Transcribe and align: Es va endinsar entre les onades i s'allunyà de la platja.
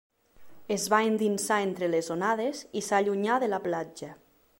Es 0.75 0.85
va 0.93 1.01
endinsar 1.09 1.59
entre 1.65 1.89
les 1.95 2.09
onades 2.15 2.63
i 2.81 2.83
s'allunyà 2.87 3.37
de 3.45 3.51
la 3.53 3.61
platja. 3.67 4.11